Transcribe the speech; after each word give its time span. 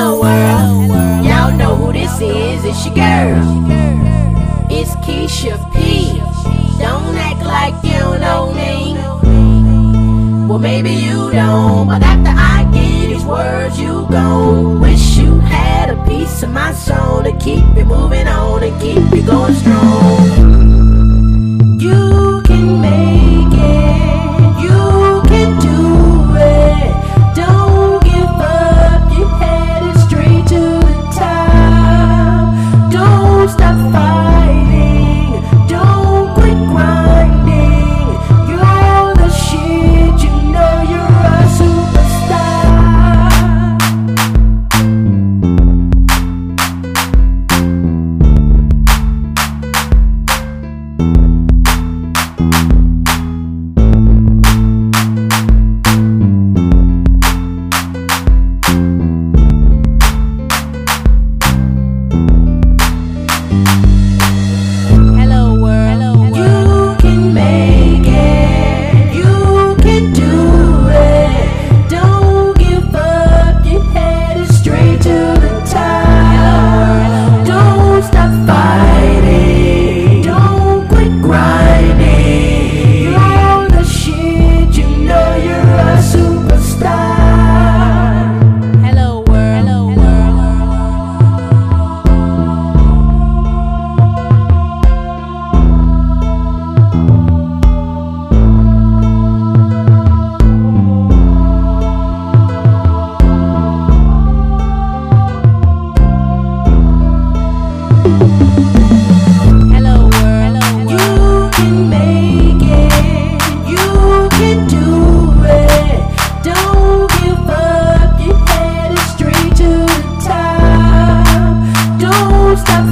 Hello 0.00 0.20
world, 0.20 1.26
y'all 1.26 1.56
know 1.56 1.74
who 1.74 1.92
this 1.92 2.20
is, 2.20 2.64
it's 2.64 2.86
your 2.86 2.94
girl. 2.94 3.42
It's 4.70 4.94
Keisha 5.04 5.58
P. 5.72 6.20
Don't 6.78 7.16
act 7.16 7.42
like 7.42 7.74
you 7.82 7.98
know 8.20 8.54
me. 8.54 8.94
Well, 10.46 10.60
maybe 10.60 10.90
you 10.90 11.32
don't, 11.32 11.88
but 11.88 12.00
after 12.00 12.30
I 12.30 12.70
get 12.72 13.08
these 13.08 13.24
words, 13.24 13.80
you 13.80 14.06
gon' 14.08 14.78
wish 14.78 15.16
you 15.16 15.40
had 15.40 15.90
a 15.90 15.96
piece 16.06 16.44
of 16.44 16.50
my 16.50 16.72
soul 16.74 17.24
to 17.24 17.36
keep 17.38 17.64
you 17.76 17.84
moving 17.84 18.28
on 18.28 18.60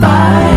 fire. 0.00 0.47